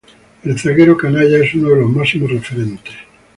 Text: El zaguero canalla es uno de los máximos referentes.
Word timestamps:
El 0.43 0.57
zaguero 0.57 0.97
canalla 0.97 1.37
es 1.45 1.53
uno 1.53 1.69
de 1.69 1.81
los 1.81 1.89
máximos 1.91 2.31
referentes. 2.31 2.95